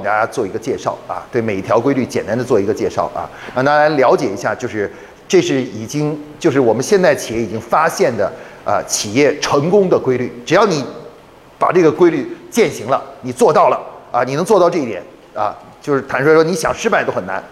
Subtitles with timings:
[0.00, 4.90] 给大家做一个介绍啊，对每一条规律简单的做一个介绍啊，让大家了解一下，就是
[5.28, 8.30] 这是已经就是我们现在企业已经发现的
[8.64, 10.84] 啊企业成功的规律，只要你
[11.58, 15.02] 把这个规律践行了，你做到了啊，你能做到这一点
[15.34, 17.42] 啊，就是坦率说，你想失败都很难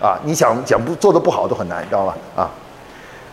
[0.00, 2.16] 啊，你想想不做的不好都很难，你知道吧？
[2.36, 2.50] 啊，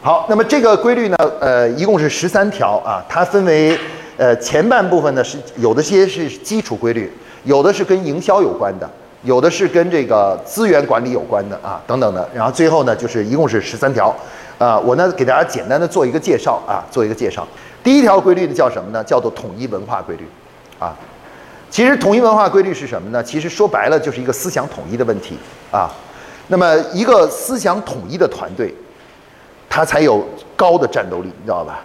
[0.02, 3.78] 好，那么这个规律呢，呃，一共是十三条啊，它分为
[4.18, 7.12] 呃前半部分呢是有的些是基础规律。
[7.44, 8.90] 有的是跟营销有关的，
[9.24, 12.28] 有的是跟这个资源管理有关的啊，等等的。
[12.34, 14.16] 然后最后呢，就是一共是十三条，
[14.58, 17.48] 啊，我呢给大家简单的做一个介绍啊，做一个介绍。
[17.84, 19.04] 第一条规律呢叫什么呢？
[19.04, 20.28] 叫做统一文化规律，
[20.80, 20.96] 啊，
[21.70, 23.24] 其实统一文化规律是什么呢？
[23.24, 25.38] 其实说白了就是一个思想统一的问题
[25.72, 25.90] 啊。
[26.48, 28.74] 那么一个思想统一的团队，
[29.70, 31.80] 它才有高的战斗力，你知道吧？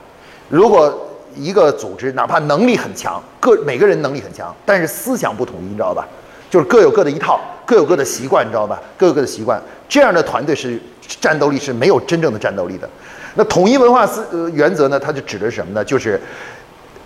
[0.48, 1.05] 如果
[1.36, 6.06] 一个组织哪怕能力很强，各每个人能力很强，但是思想不统一，你知道吧？
[6.48, 8.80] 就是各有各的一套，各有各的习惯，你知道吧？
[8.96, 10.80] 各有各的习惯，这样的团队是
[11.20, 12.88] 战斗力是没有真正的战斗力的。
[13.34, 14.98] 那统一文化思呃原则呢？
[14.98, 15.84] 它就指的是什么呢？
[15.84, 16.20] 就是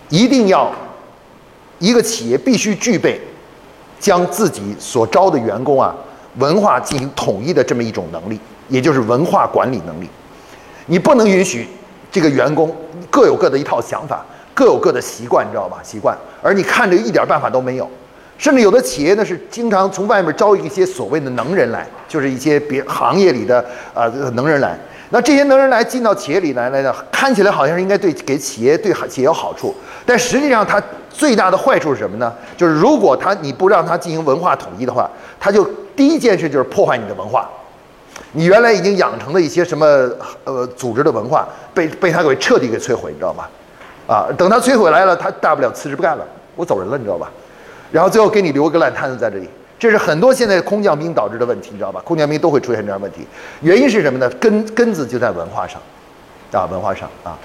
[0.08, 0.70] 一定要
[1.78, 3.20] 一个企业必须具备
[3.98, 5.95] 将自己所招的员工啊
[6.39, 10.08] 文化进行统一的这么一种能力，也就是文化管理能力。
[10.86, 11.67] 你不能允许。
[12.12, 12.75] 这个员工
[13.09, 15.79] 各有各的一套想法，各有各的习惯，你知道吧？
[15.83, 17.89] 习惯，而你看着一点办法都没有，
[18.37, 24.79] 甚至有的企业呢是经常从外面招一些所谓的能人来，就是一些别行业里的啊能人来。
[25.12, 29.75] 那这些能人来进到企业里来来呢，看起来好像是应该对给企业对企业有好处，
[30.07, 32.33] 但实际上它最大的坏处是什么呢？
[32.57, 35.64] 就是如果他你不让他进行文化统一的话，他就
[35.97, 37.51] 第一件事就是破坏你的文化。
[38.33, 39.86] 你原来已经养成的一些什么
[40.45, 43.45] 呃组织的文化，被被他给彻底给摧毁，你知道吗？
[44.06, 46.25] 啊，等他摧毁来了，他大不了辞职不干了，
[46.56, 47.31] 我走人了，你知道吧？
[47.92, 52.01] 然后最后给你留个烂摊子在这里，这是很多现在空降兵导致的问题，你知道吧？
[52.05, 53.27] 空降兵都会出现这样问题，
[53.62, 54.28] 原因是什么呢？
[54.41, 55.81] 根根子就在文化上，
[56.53, 57.36] 啊，文化上啊，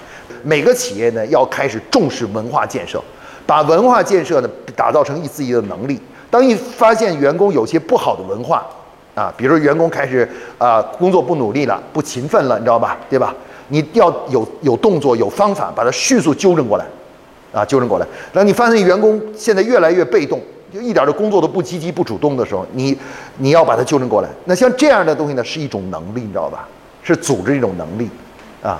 [0.44, 3.02] 每个企业呢要开始重视文化建设，
[3.44, 6.00] 把文化建设呢打造成一自己的能力。
[6.30, 8.66] 当一发现员工有些不好的文化，
[9.16, 10.28] 啊，比如员工开始
[10.58, 12.98] 啊工作不努力了，不勤奋了，你知道吧？
[13.08, 13.34] 对吧？
[13.68, 16.84] 你要有有动作，有方法，把它迅速纠正过来，
[17.50, 18.06] 啊，纠正过来。
[18.30, 20.38] 当你发现员工现在越来越被动，
[20.70, 22.94] 就一点的工作都不积极、不主动的时候，你
[23.38, 24.28] 你要把它纠正过来。
[24.44, 26.68] 那像这样的东西呢，是一种能力，你知道吧？
[27.02, 28.10] 是组织一种能力，
[28.62, 28.78] 啊。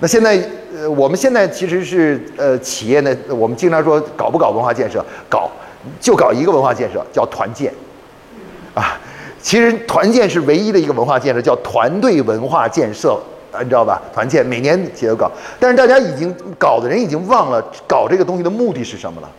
[0.00, 0.42] 那现在
[0.74, 5.04] 呃，我们现在其实是呃企业呢，我们经常说搞不搞文化建设？
[5.28, 5.50] 搞，
[6.00, 7.70] 就搞一个文化建设，叫团建，
[8.74, 8.98] 啊。
[9.46, 13.16] 其实团建是唯一的一个文化建设，叫团队文化建设，
[13.60, 14.02] 你知道吧？
[14.12, 15.30] 团建每年企业都搞，
[15.60, 19.30] 但是大家已经搞的人已经忘了搞这个东西的目的是什么了，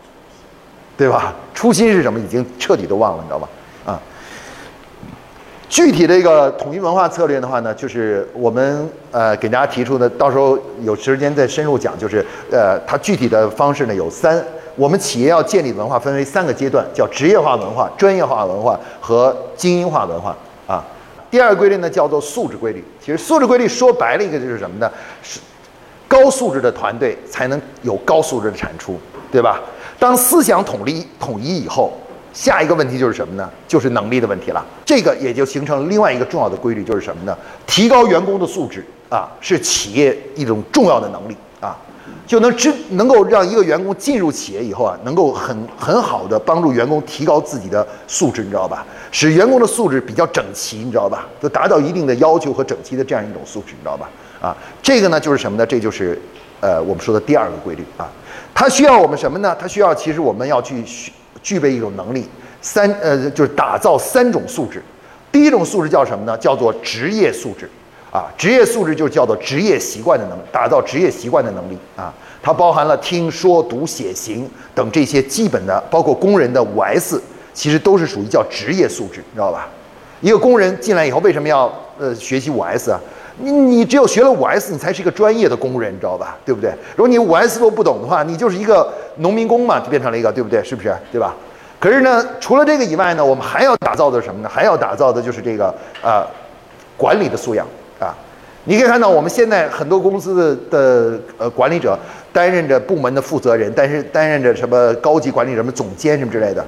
[0.96, 1.34] 对吧？
[1.52, 2.18] 初心是什么？
[2.18, 3.48] 已经彻底都忘了，你知道吧？
[3.84, 4.00] 啊，
[5.68, 14.42] 具体的一个统一文化策略的话呢，就是我们呃给大家提出的，到时候有时间再深入讲，就是呃它具体的方式呢有三。
[14.78, 20.34] 我们企业要建立文化，分为三个阶段，叫职业化文化、专业化文化和精英化文化
[20.68, 20.84] 啊。
[21.28, 22.84] 第二个规律呢，叫做素质规律。
[23.04, 24.88] 其实素质规律说白了一个就是什么呢？
[25.20, 25.40] 是
[26.06, 28.96] 高素质的团队才能有高素质的产出，
[29.32, 29.60] 对吧？
[29.98, 31.92] 当思想统一统一以后，
[32.32, 33.50] 下一个问题就是什么呢？
[33.66, 34.64] 就是能力的问题了。
[34.86, 37.36] 这个也就形成了另外一个重要的规律，就是什么呢？
[37.66, 41.76] 提高员工的素质啊，是企业一种重要的能力啊。
[42.26, 48.84] 就能知能够让一个员工进入企业以后啊，能够很很好的帮助员工提高自己的素质，你知道吧？
[49.10, 51.26] 使员工的素质比较整齐，你知道吧？
[51.40, 54.08] 就达到一定的要求和整齐的这样一种素质，你知道吧？
[54.40, 55.66] 啊，这个呢就是什么呢？
[55.66, 56.18] 这就是
[56.60, 58.08] 呃我们说的第二个规律啊。
[58.54, 59.54] 它需要我们什么呢？
[59.58, 60.82] 它需要其实我们要去
[61.42, 62.26] 具备一种能力，
[62.62, 64.82] 三呃就是打造三种素质。
[65.30, 66.36] 第一种素质叫什么呢？
[66.38, 67.70] 叫做职业素质。
[68.10, 77.20] 啊，职业素质就叫做职业习惯的能，打造职业习惯的能力啊，它包含了听说读写行等这些基本的，包括工人的五 S，
[77.52, 79.68] 其实都是属于叫职业素质，你知道吧？
[80.20, 82.98] 一个工人进来以后，为什么要呃学习五 S 啊？
[83.40, 86.36] 你你只有学了五 S，你才是一个专业的工人，你知道吧？
[86.44, 86.70] 对不对？
[86.96, 90.64] 如果你五 S 都不懂的话，你就是一个农民工嘛，就变成了一个，对不对？
[90.64, 90.92] 是不是？
[91.12, 91.36] 对吧？
[91.78, 94.48] 可是呢，除了这个以外呢，我们还要打造的是什么呢？
[94.52, 95.72] 还要打造的就是这个
[96.02, 96.26] 啊，
[96.96, 97.64] 管理的素养。
[97.98, 98.14] 啊
[98.64, 101.98] 你可以看到，我们现在很多公司的的呃管理者
[102.32, 106.62] 担任着部门的负责人，但是担任着什么高级管理什么总监什么之类的。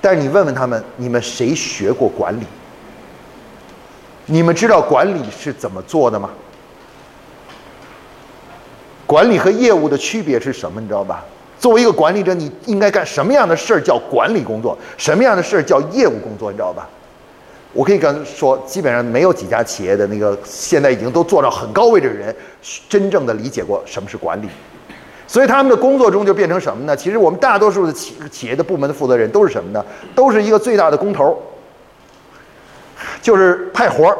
[0.00, 2.44] 但是你问问他们，你们谁学过管理？
[4.26, 6.30] 你们知道管理是怎么做的吗？
[9.04, 10.80] 管理和业务的区别是什么？
[10.80, 11.24] 你知道吧？
[11.58, 16.88] 作为一个管理者，你应该干什么样的事儿叫管理工作，什么样的事儿叫业务工作，你知道吧？
[17.72, 22.34] 我可以跟说，基本上没有几家企业的那个现在已经都做到很高位置的人，
[22.88, 24.48] 真正的理解过什么是管理。
[25.28, 26.96] 所以他们的工作中就变成什么呢？
[26.96, 29.84] 其实我们大多数的企企业的部门的负责人都是什么呢？
[30.16, 31.40] 都是一个最大的工头，
[33.22, 34.18] 就是派活儿，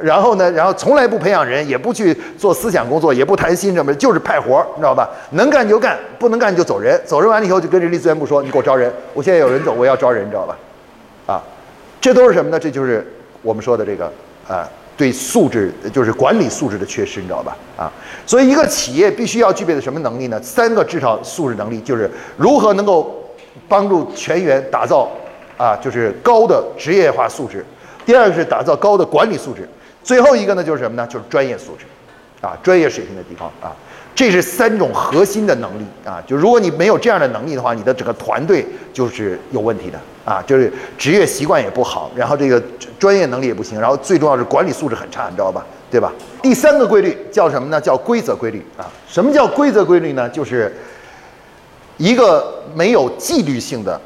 [0.00, 5.08] 然后呢，然后从来不培养人，也不去做思想工作，也不谈心什么，就是派活儿，你知道吧？
[5.30, 7.00] 能干就干，不能干就走人。
[7.06, 10.58] 走人完了以后，就跟人力资源部说：“你给我招人，我现在有人走，我要招人，你知道吧？”
[12.06, 12.56] 这都是什么呢？
[12.56, 13.04] 这就是
[13.42, 14.06] 我们说的这个
[14.46, 14.68] 啊。
[14.96, 17.56] 对素质就是管理素质的缺失，你知道吧？
[17.76, 17.92] 啊，
[18.24, 20.40] 所以一个企业必须要具备的什么能力呢？
[20.40, 23.28] 三个至少素质能力，就是如何能够
[23.68, 25.10] 帮助全员打造
[25.58, 27.62] 啊，就是高的职业化素质。
[28.06, 29.68] 第二个是打造高的管理素质。
[30.04, 31.04] 最后一个呢，就是什么呢？
[31.08, 31.84] 就是专业素质，
[32.40, 33.74] 啊，专业水平的地方啊。
[34.14, 38.64] 这是三种核心的能力啊，就如果你没有这样的能力的话，你的整个团队
[38.94, 42.60] 就是有问题的啊，就是职业习惯也不好，然后这个
[42.98, 45.64] 专业能力也不行，然后最重要是管理素质很差，你知道吧？
[45.88, 46.12] 对吧？
[46.42, 47.80] 第三个规律叫什么呢？
[47.80, 48.90] 叫规则规律啊。
[49.08, 50.28] 什么叫规则规律呢？
[50.28, 50.76] 就是
[51.96, 53.98] 一个没有纪律性的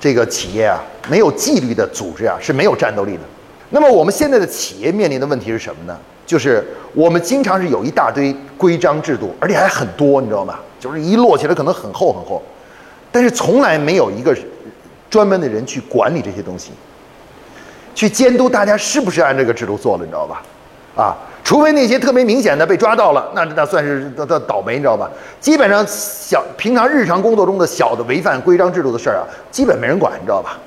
[0.00, 0.80] 这个企业啊，
[1.10, 3.20] 没有纪律的组织啊，是没有战斗力的。
[3.68, 5.96] 那么我们现在的企业面临的问题是什么呢？
[6.24, 10.58] 就是我们经常是有一大堆规章制度，而且还很多，你知道吗？
[10.80, 12.42] 就是一摞起来可能很厚很厚，
[13.12, 14.34] 但是从来没有一个
[15.10, 16.70] 专门的人去管理这些东西，
[17.94, 20.42] 去监督大家是不是按这个制度做了，你知道吧？
[20.96, 25.10] 啊，除非那些特别明显的被抓到了，那那算是那那倒霉，你知道吧？
[25.40, 30.58] 基本上小平常日常工作中的小的违反规章制度的事儿啊，基本没人管，你知道吧？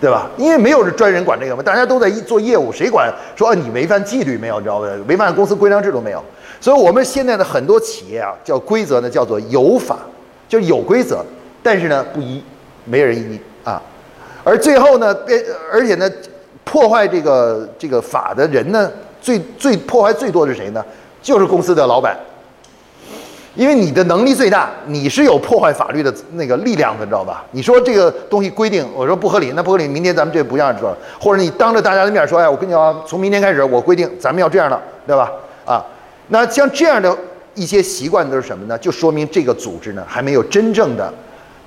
[0.00, 0.30] 对吧？
[0.36, 4.58] 因为没有专人管这个嘛，大家都在做业务，谁管说你违反纪律没有？
[4.58, 4.86] 你知道吧？
[5.08, 6.22] 违反公司规章制度没有？
[6.60, 9.98] 所以我们现在的很多企业啊，叫规则呢，叫做有法，
[10.48, 11.24] 就有规则，
[11.64, 12.42] 但是呢不依，
[12.84, 13.40] 没人依。
[14.48, 16.10] 而最后呢，变而且呢，
[16.64, 18.90] 破坏这个这个法的人呢，
[19.20, 20.82] 最最破坏最多的是谁呢？
[21.20, 22.16] 就是公司的老板。
[23.54, 27.44] 因为你的能力最大，你是有破坏法律的那个力量的，知道吧？
[27.50, 35.32] 你说这个东西规定，我说不合理，那不合理，明天咱们这不让做了，或者你当着大家的面说，哎，我跟你讲，从明天开始我规定咱们要这样了，对吧？
[35.66, 35.84] 啊，
[36.28, 37.12] 那像这样的
[37.54, 38.78] 一些习惯都是什么呢？
[38.78, 41.12] 就说明这个组织呢还没有真正的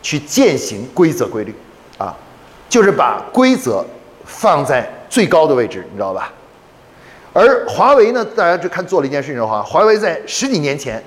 [0.01, 1.53] 去践行规则规律，
[2.71, 3.85] 就是把规则
[4.23, 6.31] 放在最高的位置，你知道吧？
[7.33, 11.03] 而华为呢，大家就看做了一件事情的话，华为在十几年前。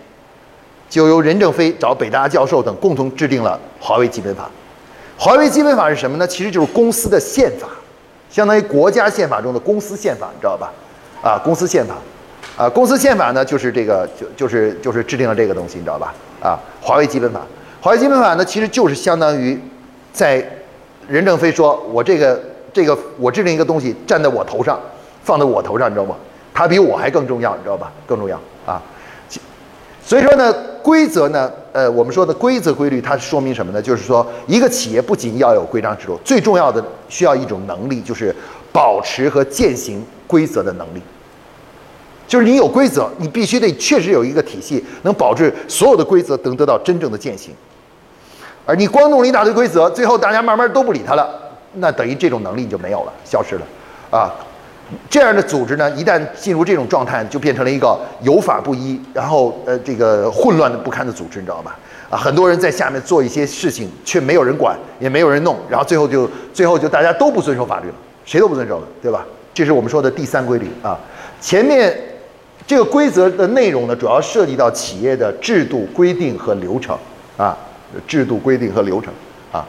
[0.86, 4.48] 就由任正非找北大教授等共同制定了华为基本法。
[5.16, 6.26] 华为基本法是什么呢？
[6.26, 7.66] 其实就是公司的宪法，
[8.30, 10.70] 相当于国家宪法中的公司宪法，你知道吧？
[11.20, 11.94] 啊，公司宪法，
[12.56, 16.14] 啊，公司宪法呢，就是这个，就就是就是制定了这个东西，你知道吧？
[16.40, 17.40] 啊，华为基本法，
[17.80, 19.58] 华为基本法呢，其实就是相当于
[20.12, 20.46] 在
[21.08, 22.40] 任正非说我这个
[22.72, 24.80] 这个我制定一个东西站在我头上，
[25.22, 26.16] 放在我头上，你知道吗？
[26.52, 27.92] 它比我还更重要，你知道吧？
[28.06, 28.82] 更重要啊！
[30.04, 30.54] 所以说呢。
[30.84, 31.50] 规则呢？
[31.72, 33.80] 呃，我们说的规则规律，它说明什么呢？
[33.80, 38.36] 就是说，一个企业不仅要有规章制度，最重要的需要一种能力，就是
[38.70, 41.00] 保持和践行规则的能力。
[42.28, 47.54] 就是你有规则，你必须得确实有一个体系，能保证所有的规则能得到真正的践行。
[48.64, 51.28] 而你光弄了一大堆规则，最后大家慢慢都不理他了，
[51.74, 53.62] 那等于这种能力就没有了，消失了，
[54.10, 54.32] 啊。
[55.08, 61.76] 这样的组织呢，一旦进入这种状态，就变成了一个有法不依，然后呃这个混乱的不堪的组织，你知道吧？
[62.10, 67.94] 啊，很多人在下面做一些事情，却没有人管，也没有人弄，然后最后就最后就大家都不遵守法律了，
[68.26, 69.24] 谁都不遵守了，对吧？
[69.54, 70.98] 这是我们说的第三规律啊。
[71.40, 71.96] 前面
[72.66, 76.96] 这个规则的内容呢，主要涉及到企业的制度规定和流程
[77.38, 77.56] 啊，
[78.06, 79.12] 制度规定和流程。
[79.52, 79.64] 啊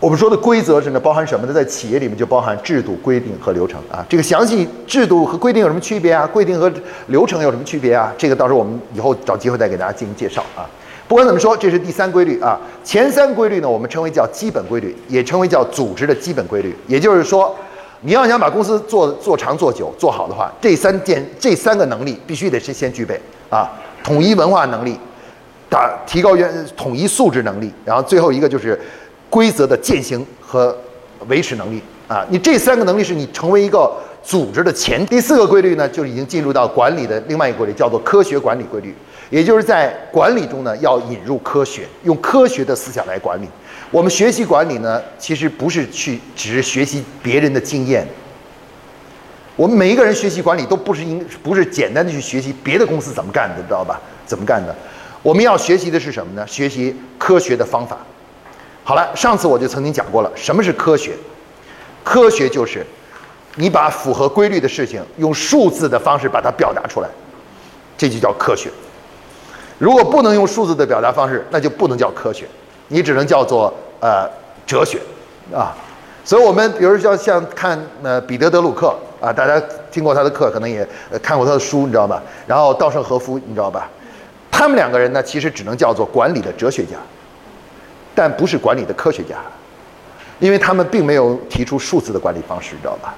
[0.00, 1.52] 我们说的规则是呢，包含什么呢？
[1.52, 4.04] 在企业里面就包含制度、规定和流程啊。
[4.08, 6.26] 这个详细制度和规定有什么区别啊？
[6.26, 6.68] 规定和
[7.06, 8.12] 流程有什么区别啊？
[8.18, 10.66] 这个到时候我们以后找机会再给大家进行介绍啊。
[11.06, 12.58] 不管怎么说，这是第三规律啊。
[12.82, 16.74] 前三规律呢，我们称为叫基本规律，也称为叫组织的基本规律。
[16.88, 17.54] 也就是说，
[18.00, 23.70] 你要想把公司做做长做久做好的话，这三件这三个能力必须得是先具备啊。
[24.02, 24.98] 统一文化能力，
[25.72, 28.78] 打提高原统一素质能力，然后最后一个就是。
[29.32, 30.76] 规则的践行和
[31.26, 33.90] 维持能力啊，你这三个能力是你成为一个
[34.22, 35.06] 组织的前。
[35.06, 38.94] 第四个规律呢，就已经进入到管理的另外一个规律，叫做科学管理规律。
[39.30, 43.48] 也就是在管理中呢，要引入科学，用科学的思想来管理。
[43.90, 48.06] 我们学习管理呢，其实不是去只是学习别人的经验。
[49.56, 53.98] 我们每一个人学习管理都不是应不是简单的去学习别的公司怎么干的，知道吧？
[54.26, 54.76] 怎么干的？
[55.22, 56.46] 我们要学习的是什么呢？
[56.46, 57.96] 学习科学的方法。
[58.84, 61.12] 好了，上次我就曾经讲过了，什么是科学？
[62.02, 62.84] 科学就是
[63.54, 67.08] 你把符合规律的事情用数字的方式把它表达出来，
[67.96, 68.68] 这就叫科学。
[69.78, 72.46] 如果不能用数字的表达方式，那就不能叫科学，
[72.88, 74.28] 你只能叫做呃
[74.66, 74.98] 哲学
[75.54, 75.76] 啊。
[76.24, 79.60] 所以，我们比如说像看呃彼得德鲁克啊，大家
[79.90, 80.86] 听过他的课，可能也
[81.22, 82.20] 看过他的书，你知道吧？
[82.46, 83.88] 然后稻盛和夫，你知道吧？
[84.52, 86.96] 他们两个人呢，其实只能叫做管理的哲学家，
[88.14, 89.36] 但不是管理的科学家，
[90.38, 93.14] 因为他们并没有提出数字的管理方式，你知道吧？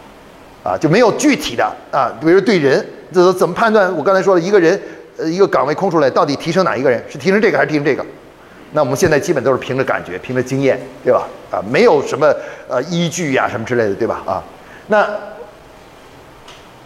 [0.63, 3.95] 啊，就没有具体的啊，比如对人，这怎么判断？
[3.95, 4.81] 我刚才说了一个人，
[5.19, 7.05] 呃，一个岗位空出来，到底提升哪一个人？
[7.11, 8.07] 是提升这个还是提升这个？
[8.73, 11.29] 那我们现在基本都是凭着感觉，凭着经验，对吧？
[11.51, 12.35] 啊，没有什么
[12.67, 14.23] 呃依据呀，什么之类的，对吧？
[14.25, 14.43] 啊，
[14.87, 15.07] 那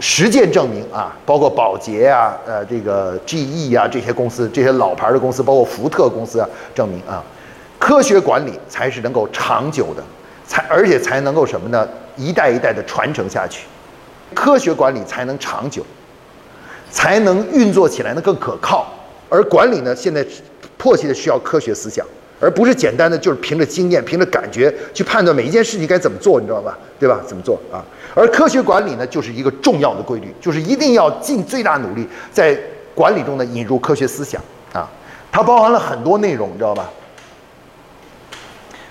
[0.01, 7.23] 实践证明啊，包括宝洁啊，呃，这个 GE 啊这些公司，这些老牌的公司，包括福特公司啊，证明啊，
[7.79, 10.03] 科学管理才是能够长久的，
[10.47, 11.89] 才而且才能够什么呢？
[12.17, 13.67] 一代一代的传承下去，
[14.35, 15.85] 科学管理才能长久，
[16.91, 18.87] 才能运作起来呢更可靠，
[19.29, 20.25] 而管理呢现在。
[20.81, 22.07] 迫切的需要科学思想，
[22.41, 26.79] 而不是简单的就是凭着经验、凭着感觉去判断每一件事情该怎么做，你知道吧？
[26.99, 27.21] 对吧？
[27.27, 27.85] 怎么做啊？
[28.15, 32.59] 而科学管理呢，就是一个重要的规律，就是一定要尽最大努力在
[32.95, 34.41] 管理中呢引入科学思想
[34.73, 34.89] 啊。
[35.31, 36.91] 它包含了很多内容，你知道吧？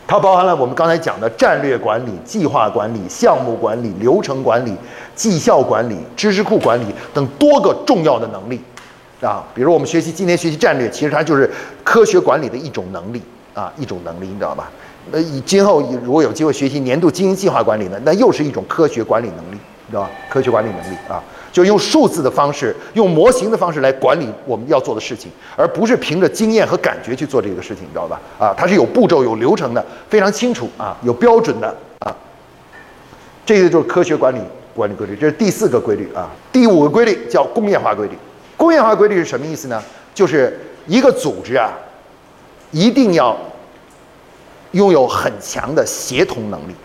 [0.06, 4.74] 它包含了我们刚才讲的战略管理、计划管理、项目管理、流程管理、
[5.16, 8.62] 绩效管理、知识库管理等多个重要的能力。
[9.20, 11.50] 啊，比如我们学习今天学习战略，其实它就是
[11.84, 13.22] 科学管理的一种能力
[13.58, 14.70] 啊，一种能力，你知道吧？
[15.12, 20.12] 那以今后如果有机会学习年度经营计划管理呢，那又是一种科学管理能力，你知道吧？
[20.30, 28.22] 科学管理能力啊，就用数字的方式，用模型的方式来管理我们要做的事情，而不是凭着经验和感觉去做这个事情，你知道吧？
[28.38, 32.16] 啊，它是有步骤、有流程的，非常清楚啊，有标准的啊。
[33.44, 34.40] 这个就是科学管理
[34.76, 36.30] 管理规律，这是第四个规律啊。
[36.52, 38.18] 第五个规律叫工业化规律。
[38.58, 39.82] 工业化规律是什么意思呢？
[40.14, 41.72] 就是一个组织啊，
[42.72, 43.38] 一定要
[44.72, 46.76] 拥有很强的协同能力。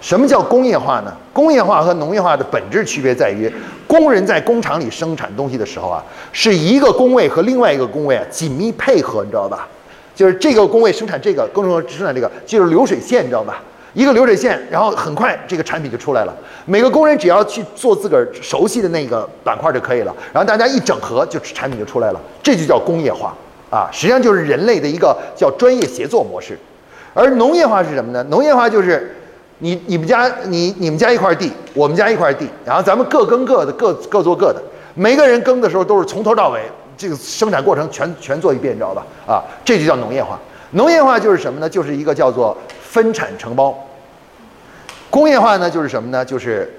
[0.00, 1.16] 什么叫工业化呢？
[1.32, 3.50] 工业化和农业化的本质区别在于，
[3.86, 9.66] 工人在工厂里生产东西的时候啊，是一个工位和另外一个工位啊紧密配合，你知道吧？
[10.14, 13.62] 就是这个工位生产这个，工人生产这个，就是流水线，你知道吧？
[13.94, 16.36] 一个流水线，然后很快这个产品就出来了。
[16.66, 22.20] 每个工人只要去做自个儿熟悉的那个板块就可以了，然后大家一整合，就产品就出来了。
[22.42, 23.34] 这就叫工业化
[23.70, 26.58] 啊，实际上就是人类的一个叫专业协作模式。
[27.14, 28.22] 而农业化是什么呢？
[28.24, 29.16] 农业化就是
[29.60, 34.62] 你你们家你你们家一块地，我们家一块地，然后咱们各耕各的，各各做各的。
[34.94, 36.60] 每个人耕的时候都是从头到尾，
[36.96, 39.06] 这个生产过程全全做一遍，你知道吧？
[39.26, 40.38] 啊，这就叫农业化。
[40.72, 41.68] 农业化就是什么呢？
[41.68, 42.56] 就是一个叫做。
[42.94, 43.76] 分产承包，
[45.10, 46.24] 工业化呢就是什么呢？
[46.24, 46.72] 就是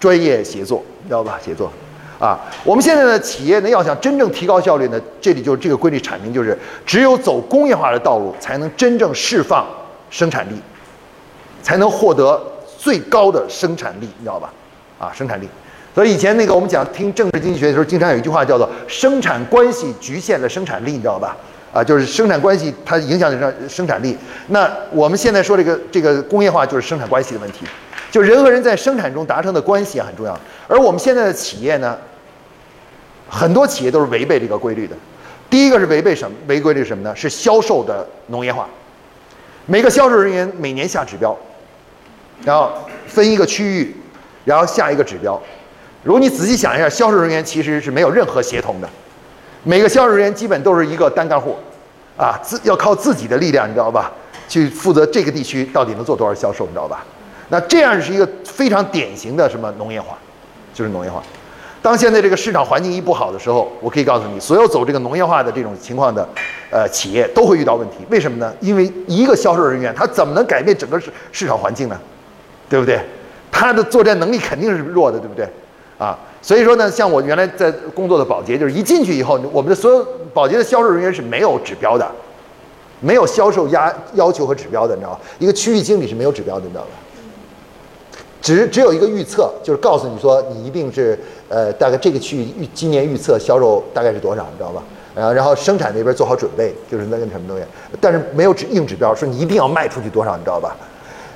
[0.00, 1.38] 专业协作，知道吧？
[1.40, 1.70] 协作，
[2.18, 6.56] 啊，我们现在的企业呢要想真正提高效率呢，这里就是这个规律阐明，就是
[6.86, 9.66] 只有走工业化的道路，才能真正释放
[10.10, 10.54] 生产力，
[11.62, 12.40] 才能获得
[12.78, 14.52] 最高的生产力，你知道吧？
[14.98, 15.48] 啊，生产力。
[15.94, 21.36] 所以以前那个我们讲听政治经济学的时候，经常有一句话叫做“生产关系局限了生产力”，你知道吧？
[21.72, 24.16] 啊，就是生产关系，它影响着生产力。
[24.48, 27.64] 那我们现在说这个这个工业化，就是生产关系的问题，
[28.14, 30.38] 就人和人在生产中达成的关系很重要。
[30.68, 31.98] 而我们现在的企业呢，
[33.28, 34.94] 很多企业都是违背这个规律的。
[35.50, 36.36] 第一个是违背什么？
[36.46, 37.16] 违规律什么呢？
[37.16, 38.68] 是销售的农业化。
[39.66, 41.36] 每个销售人员每年下指标，
[42.44, 42.70] 然后
[43.08, 43.96] 分一个区域，
[44.44, 45.42] 然后下一个指标。
[46.04, 48.88] 如果你仔细想一下，销售人员其实是没有任何协同的。
[49.64, 51.56] 每个销售人员基本都是一个单干户，
[52.16, 54.12] 啊，自要靠自己的力量，你知道吧？
[54.48, 57.04] 去负责这个地区到底能做多少销售，你知道吧？
[57.48, 60.16] 那这样是一个非常典型的什么农业化，
[60.72, 61.22] 就是农业化。
[61.82, 66.26] 当现在这个市场环境一不好的时候，我可以告诉你，所有走这个农业化的这种情况的，
[66.70, 67.96] 呃，企业都会遇到问题。
[68.08, 68.50] 为什么呢？
[68.60, 72.00] 因为一个销售人员他怎么能改变整个市市场环境呢？
[72.70, 72.98] 对不对？
[73.52, 75.46] 他的作战能力肯定是弱的，对不对？
[75.98, 76.18] 啊。
[76.40, 82.10] 所以说呢，像我原来在工作的保洁，就是一进去以后，我们的所有保洁的销售人员是没有指标的，
[83.00, 85.18] 没有销售压要求和指标的，你知道吗？
[85.38, 86.88] 一个区域经理是没有指标的，你知道吧？
[88.44, 94.82] 只只有一个预测，就是告诉你说你一定是呃大概这个区域预今年预测销售大概是多少，你知道吧？
[95.14, 97.64] 然后然后生产那边做好准备，就是那个什么东西，
[98.02, 100.76] 但是没有指硬指标，说你一定要卖出去多少，你知道吧？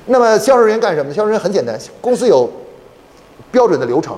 [0.05, 1.11] 那么销售人员干什么？
[1.11, 2.47] 销售人员很简单，公司有
[3.51, 4.15] 标准的流程。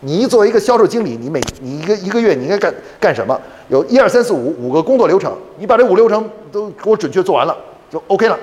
[0.00, 3.40] 你作为一个销售经理，你每你一个一个月你应该干干什么？
[3.68, 7.56] 有一二三四五五个工作流程，你把这五流程都给我准确做完了，
[7.88, 8.36] 就 OK 了。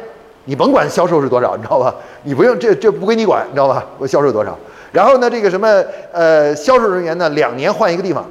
[0.46, 1.94] 你甭管销售是多少，你知道吧？
[2.24, 3.86] 你不用这这不归你管，你知道吧？
[3.98, 4.58] 我销售多少？
[4.92, 5.68] 然后呢，这个什么
[6.12, 8.26] 呃，销售人员呢，两年换一个地方，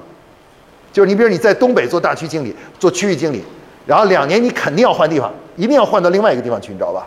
[0.93, 3.45] 就是你比如你在东北做大区经理，做区域经理，
[3.87, 7.07] 然后两年你肯定要换地方，一定要换到另外一个地方去，你知道吧？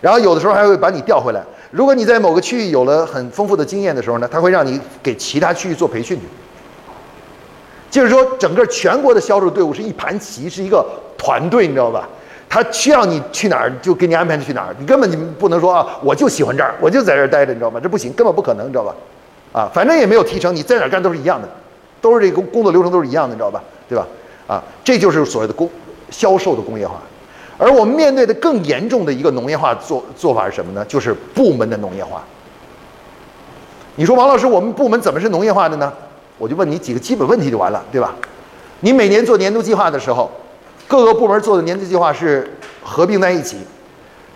[0.00, 1.42] 然后有的时候还会把你调回来。
[1.70, 6.24] 如果你在某个区域有了很丰富的经验的时候呢，他会让你给其他区域做培训去。
[7.90, 10.84] 就是说，整个全国的销售队伍是一盘棋，是一个
[11.16, 12.08] 团队，你知道吧？
[12.52, 17.80] 他需要你去哪儿就给你安排去哪儿，你根本你不能说啊，我就喜欢这儿，我就在这儿待着，你知道吗？
[17.82, 18.94] 这不行，根本不可能，你知道吧？
[19.52, 21.48] 啊，反正也没有提成，你在哪儿干都是一样的，
[22.02, 23.62] 都是这个工作流程都是一样的，你知道吧？
[23.88, 24.06] 对吧？
[24.46, 25.66] 啊，这就是所谓的工
[26.10, 26.96] 销售的工业化。
[27.56, 30.84] 而我们面对的更严重的一个农业化做做法是什么呢？
[30.84, 32.22] 就是部门的农业化。
[33.96, 35.90] 你说王老师，我们部门怎么是农业化的呢？
[36.36, 38.14] 我就问你几个基本问题就完了，对吧？
[38.80, 40.30] 你每年做年度计划的时候。
[40.92, 42.46] 各个部门做的年度计划是
[42.82, 43.56] 合并在一起，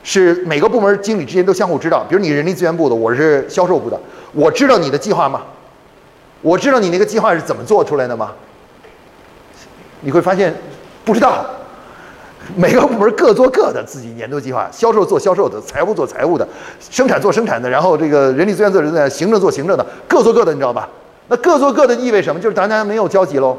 [0.03, 2.03] 是每个部门经理之间都相互知道。
[2.09, 4.01] 比如你人力资源部的，我是销售部的，
[4.33, 5.43] 我知道你的计划吗？
[6.41, 8.33] 我知道你那个计划是怎么做出来的吗？
[10.01, 10.55] 你会发现
[11.05, 11.45] 不知道，
[12.57, 16.49] 每个部门各做各的自己年度计划，销售做销售的，财务做财务的，
[16.81, 20.89] 生产做生产的，然后这个人力资源做人力，行政做行政的，各做各的，你知道吧？
[21.29, 22.41] 那各做各的意味什么？
[22.41, 23.59] 就是大家没有交集喽。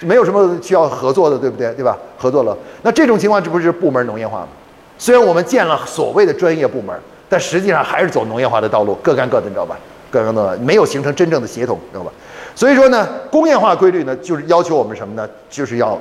[0.00, 1.72] 没有什么需要合作的，对不对？
[1.74, 1.96] 对吧？
[2.18, 4.48] 合作了，那这种情况这不是部门农业化吗？
[4.98, 6.94] 虽然我们建了所谓的专业部门，
[7.28, 9.78] 但实际上还是走农业化的道路，各干各的，你知道吧？
[10.10, 12.12] 各干各的，没有形成真正的协同，知道吧？
[12.54, 15.26] 所以说呢，工业化规律呢，就是要求我们什么呢？
[15.48, 15.98] 就是要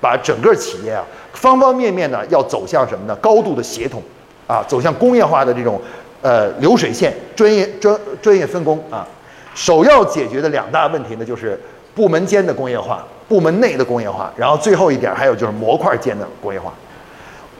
[0.00, 3.16] 把整个企业啊，方方面面呢，要走向什么呢？
[3.16, 4.02] 高度的协同，
[4.46, 5.80] 啊，走向工业化的这种
[6.20, 9.06] 呃流水线专业专专业分工啊。
[9.54, 11.58] 首要解决的两大问题呢，就是
[11.94, 13.06] 部门间的工业化。
[13.32, 16.70] 部门内的工业化，然后最后一点还有就是模块间的工业化。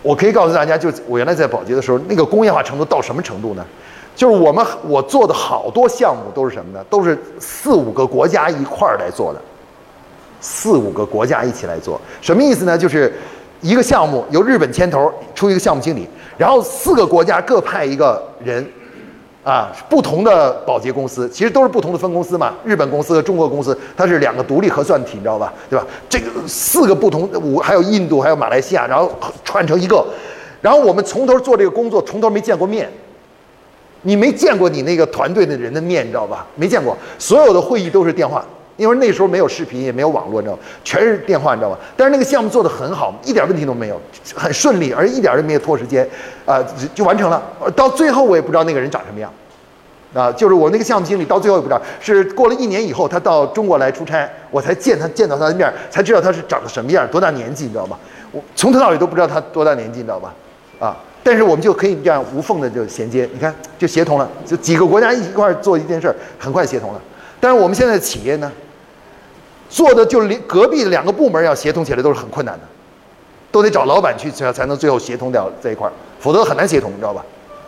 [0.02, 3.64] 我可以告诉大家，就我原来在保洁的时候，那个工业化程度到什么程度呢？
[4.14, 6.84] 就是我们我做的好多项目都是什么呢？
[6.90, 9.40] 都是四五个国家一块儿来做的，
[10.42, 12.76] 四五个国家一起来做，什么意思呢？
[12.76, 13.10] 就是
[13.62, 16.06] 一个项目由日本牵头出一个项目经理，
[16.36, 18.70] 然后四个国家各派一个人。
[19.44, 22.54] 啊，不同的保洁公司其实都是不同的分公司嘛。
[22.64, 25.52] 日本公司和中国公司，它是两个独立核算体，你知道吧？
[25.68, 25.84] 对吧？
[26.08, 29.10] 这个四个不同，五还有印度，还有马来西亚，然后
[29.44, 30.04] 串成一个。
[30.60, 32.88] 然后我们从头做这个工作，从头没见过面。
[34.02, 36.46] 你没见过你那个团队的人的面，你知道吧？
[36.54, 38.44] 没见过，所有的会议都是电话。
[38.76, 40.62] 因为那时候没有视频，也没有网络，你知道吗？
[40.82, 41.76] 全是电话，你知道吗？
[41.96, 44.00] 但是那个项目做得很好，一点问题都没有，
[44.34, 46.08] 很顺利，而一点都没有拖时间，
[46.46, 46.62] 啊，
[46.94, 47.42] 就完成了。
[47.76, 49.32] 到最后我也不知道那个人长什么样，
[50.14, 57.98] 啊，就是我那个项目经理到最后也不知道，是过了一年以后他到中国来出差，我才见他见到他的面，才知道他是长得什么样，多大年纪，你知道吗？
[58.32, 60.34] 我从头到尾都不知道他多大年纪，你知道吧？
[60.80, 67.00] 啊，但是我们就可以这样无缝的就衔接，你看就协同了，就几个国家一块做一件事儿，很快协同了。
[67.42, 68.52] 但是我们现在的企业呢？
[69.68, 72.64] 做的就连隔壁两个部门要协同起来都是很困难的，
[73.50, 77.24] 都得找老板去才才能最后协同掉在一块儿，否则很难协同，你知道吧？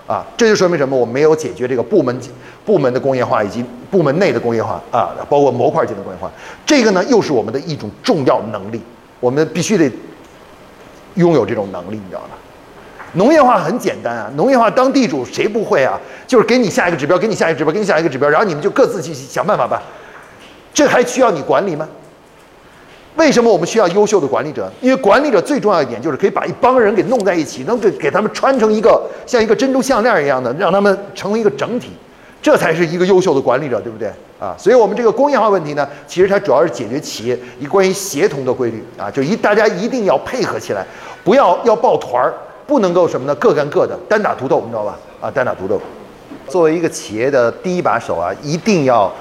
[0.07, 0.97] 啊，这就说明什么？
[0.97, 2.17] 我们没有解决这个部门
[2.65, 6.31] 部门的工业化以及部门内的工业化啊，包括模块间的工业化。
[6.65, 8.81] 这个呢，又是我们的一种重要能力，
[9.19, 9.91] 我们必须得
[11.15, 12.31] 拥有这种能力，你知道吧？
[13.15, 15.99] 农业化很简单啊，农业化当地主谁不会啊？
[16.27, 19.83] 就是给你下一个指标，给你下一个指标，给你下一个指标，然后你们就各自去想办法吧。
[20.73, 21.89] 这还需要你管理吗？
[23.17, 24.69] 为什么我们需要优秀的管理者？
[24.81, 31.91] 因为管理者最重要一点就是可以把一帮人给弄在一起，能给给他们穿成一个像一个珍珠项链一样的，让他们成为一个整体，
[32.43, 34.11] 这才是一个优秀的管理者，对不对？
[34.41, 40.85] 啊，所以我们这个工业化问题呢，其实它主要是解决企业一关于协同的规律啊，就一大家一定要配合起来，
[41.23, 42.35] 不要要抱团儿，
[42.67, 43.35] 不能够什么呢？
[43.37, 44.99] 各干各的，单打独斗，你知道吧？
[45.21, 45.81] 啊，单打独斗。
[46.49, 49.13] 作为一个企业的第一把手啊，一定要。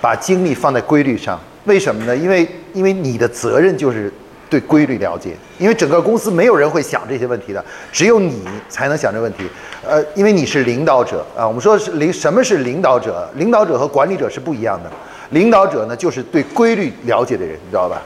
[0.00, 2.16] 把精力放在规律上，为什么呢？
[2.16, 4.12] 因为因为你的责任就是
[4.48, 9.38] 对规律了解，因为整个公司没有人会想这些问题的，只有你才能想这问题。
[9.84, 13.28] 呃，因为你是领导者啊，我们说是领什么是领导者？
[13.34, 14.90] 领导者和管理者是不一样的。
[15.30, 18.00] 领导者呢，就是对规律了解的人，你知道吧？